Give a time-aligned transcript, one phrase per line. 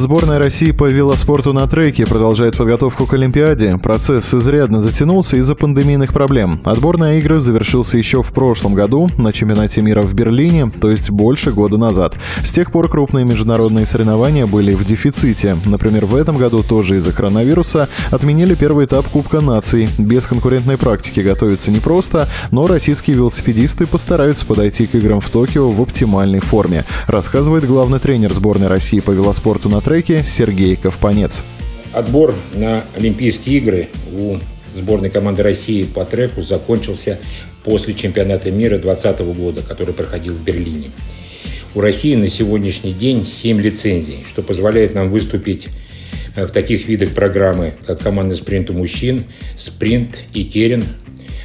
[0.00, 3.76] Сборная России по велоспорту на треке продолжает подготовку к Олимпиаде.
[3.76, 6.58] Процесс изрядно затянулся из-за пандемийных проблем.
[6.64, 11.10] Отбор на игры завершился еще в прошлом году на чемпионате мира в Берлине, то есть
[11.10, 12.16] больше года назад.
[12.42, 15.58] С тех пор крупные международные соревнования были в дефиците.
[15.66, 19.86] Например, в этом году тоже из-за коронавируса отменили первый этап Кубка наций.
[19.98, 25.82] Без конкурентной практики готовиться непросто, но российские велосипедисты постараются подойти к играм в Токио в
[25.82, 31.42] оптимальной форме, рассказывает главный тренер сборной России по велоспорту на треке треке Сергей Ковпанец.
[31.92, 34.36] Отбор на Олимпийские игры у
[34.76, 37.18] сборной команды России по треку закончился
[37.64, 40.92] после чемпионата мира 2020 года, который проходил в Берлине.
[41.74, 45.66] У России на сегодняшний день 7 лицензий, что позволяет нам выступить
[46.36, 49.24] э, в таких видах программы, как командный спринт у мужчин,
[49.58, 50.84] спринт и керен.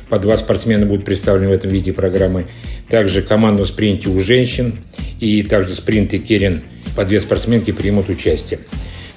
[0.07, 2.45] По два спортсмена будут представлены в этом виде программы.
[2.89, 4.83] Также командном спринте у женщин
[5.19, 6.61] и также спринт и керен–
[6.95, 8.59] по две спортсменки примут участие.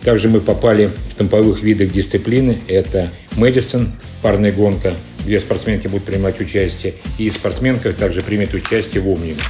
[0.00, 2.60] Также мы попали в темповых видах дисциплины.
[2.68, 4.94] Это Мэдисон, парная гонка.
[5.24, 6.94] Две спортсменки будут принимать участие.
[7.18, 9.42] И спортсменка также примет участие в Омниуме.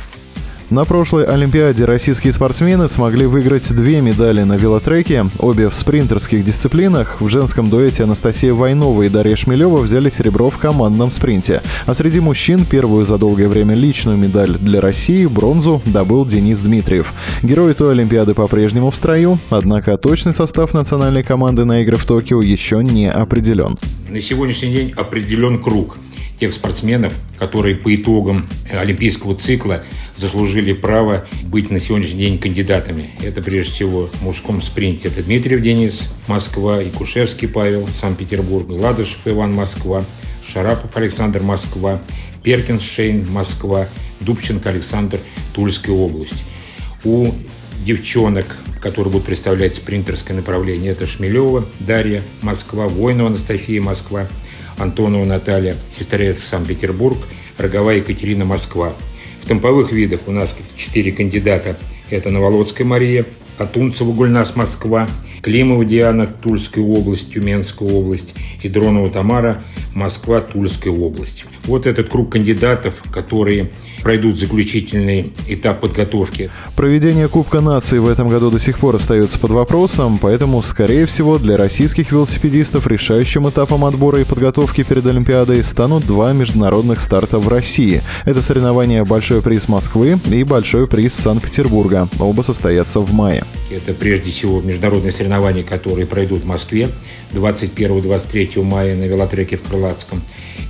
[0.71, 7.23] На прошлой Олимпиаде российские спортсмены смогли выиграть две медали на велотреке, обе в спринтерских дисциплинах.
[7.23, 11.63] В женском дуэте Анастасия Войнова и Дарья Шмелева взяли серебро в командном спринте.
[11.87, 17.15] А среди мужчин первую за долгое время личную медаль для России, бронзу, добыл Денис Дмитриев.
[17.43, 22.43] Герой той Олимпиады по-прежнему в строю, однако точный состав национальной команды на игры в Токио
[22.43, 23.79] еще не определен.
[24.11, 25.97] На сегодняшний день определен круг–
[26.39, 29.85] тех спортсменов, которые по итогам олимпийского цикла
[30.17, 33.11] заслужили право быть на сегодняшний день кандидатами.
[33.23, 35.09] Это прежде всего в мужском спринте.
[35.09, 40.05] Это Дмитриев Денис, Москва, Якушевский Павел, Санкт-Петербург, Гладышев Иван, Москва,
[40.47, 42.01] Шарапов Александр, Москва,
[42.43, 43.89] Перкинс Шейн, Москва,
[44.21, 45.21] Дубченко Александр,
[45.55, 46.45] Тульская область.
[47.05, 47.33] У
[47.85, 54.29] девчонок, которые будут представлять спринтерское направление, это Шмелева Дарья, Москва, Воинова Анастасия, Москва,
[54.77, 57.19] Антонова Наталья, Сестрец Санкт-Петербург,
[57.57, 58.95] Роговая Екатерина Москва.
[59.43, 61.79] В темповых видах у нас четыре кандидата.
[62.11, 63.27] Это Новолодская Мария,
[63.59, 65.09] Атунцева Гульнас Москва,
[65.43, 69.63] Климова Диана Тульская область, Тюменская область и Дронова Тамара
[69.95, 71.45] Москва, Тульская область.
[71.65, 73.71] Вот этот круг кандидатов, которые
[74.03, 76.51] пройдут заключительный этап подготовки.
[76.77, 81.37] Проведение Кубка нации в этом году до сих пор остается под вопросом, поэтому, скорее всего,
[81.39, 87.49] для российских велосипедистов решающим этапом отбора и подготовки перед Олимпиадой станут два международных старта в
[87.49, 88.03] России.
[88.25, 92.09] Это соревнования «Большой приз Москвы» и «Большой приз Санкт-Петербурга».
[92.19, 93.45] Оба состоятся в мае.
[93.71, 95.28] Это прежде всего международные соревнования,
[95.63, 96.89] которые пройдут в Москве
[97.31, 100.23] 21-23 мая на велотреке в Крылатском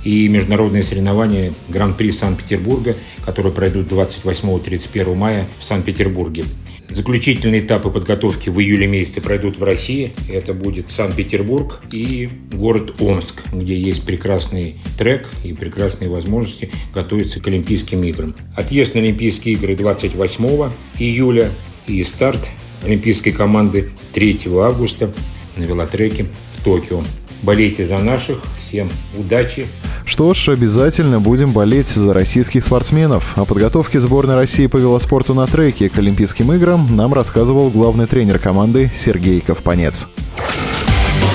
[0.03, 6.43] и международные соревнования Гран-при Санкт-Петербурга, которые пройдут 28-31 мая в Санкт-Петербурге.
[6.89, 10.13] Заключительные этапы подготовки в июле месяце пройдут в России.
[10.27, 17.47] Это будет Санкт-Петербург и город Омск, где есть прекрасный трек и прекрасные возможности готовиться к
[17.47, 18.35] Олимпийским играм.
[18.57, 21.51] Отъезд на Олимпийские игры 28 июля
[21.85, 22.49] и старт
[22.81, 25.11] олимпийской команды 3 августа
[25.55, 27.01] на велотреке в Токио.
[27.41, 28.39] Болейте за наших.
[28.57, 29.67] Всем удачи.
[30.05, 33.37] Что ж, обязательно будем болеть за российских спортсменов.
[33.37, 38.39] О подготовке сборной России по велоспорту на треке к Олимпийским играм нам рассказывал главный тренер
[38.39, 40.07] команды Сергей Ковпанец.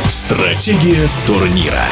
[0.09, 1.87] Стратегия турнира.